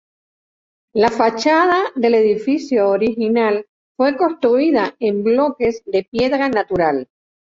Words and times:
La 0.95 1.11
fachada 1.11 1.91
del 1.93 2.15
edificio 2.15 2.89
original 2.89 3.67
fue 3.95 4.17
construida 4.17 4.95
en 4.99 5.23
bloques 5.23 5.83
de 5.85 6.01
piedra 6.05 6.49
natural. 6.49 7.07